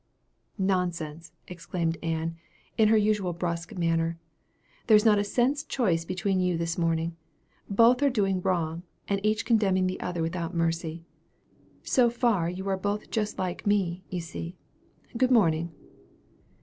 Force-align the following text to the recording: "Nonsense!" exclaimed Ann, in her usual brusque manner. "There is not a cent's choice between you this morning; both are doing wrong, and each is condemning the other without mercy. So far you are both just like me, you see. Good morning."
"Nonsense!" 0.57 1.31
exclaimed 1.47 1.99
Ann, 2.01 2.35
in 2.75 2.87
her 2.87 2.97
usual 2.97 3.33
brusque 3.33 3.77
manner. 3.77 4.17
"There 4.87 4.97
is 4.97 5.05
not 5.05 5.19
a 5.19 5.23
cent's 5.23 5.63
choice 5.63 6.05
between 6.05 6.39
you 6.39 6.57
this 6.57 6.75
morning; 6.75 7.15
both 7.69 8.01
are 8.01 8.09
doing 8.09 8.41
wrong, 8.41 8.81
and 9.07 9.23
each 9.23 9.41
is 9.41 9.43
condemning 9.43 9.85
the 9.85 9.99
other 10.01 10.23
without 10.23 10.55
mercy. 10.55 11.05
So 11.83 12.09
far 12.09 12.49
you 12.49 12.67
are 12.67 12.77
both 12.77 13.11
just 13.11 13.37
like 13.37 13.67
me, 13.67 14.03
you 14.09 14.21
see. 14.21 14.55
Good 15.17 15.29
morning." 15.29 15.71